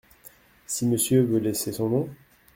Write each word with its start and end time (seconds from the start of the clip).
Si 0.65 0.87
Monsieur 0.87 1.21
veut 1.21 1.37
laisser 1.37 1.71
son 1.73 1.89
nom? 1.89 2.09